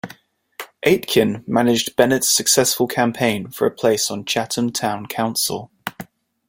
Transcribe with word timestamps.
Aitken 0.83 1.43
managed 1.45 1.95
Bennett's 1.95 2.27
successful 2.27 2.87
campaign 2.87 3.51
for 3.51 3.67
a 3.67 3.71
place 3.71 4.09
on 4.09 4.25
Chatham 4.25 4.71
Town 4.71 5.05
Council. 5.05 5.69